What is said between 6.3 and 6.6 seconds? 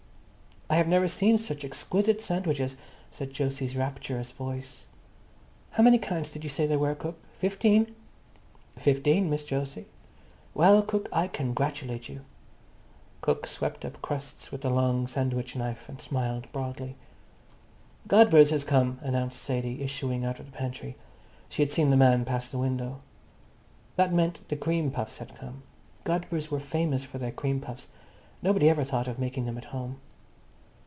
did you